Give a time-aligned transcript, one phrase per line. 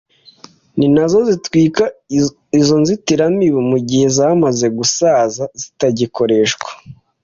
[0.77, 1.83] ni na zo zitwika
[2.61, 6.69] izo nzitiramibu mu gihe zamaze gusaza zitagikoreshwa.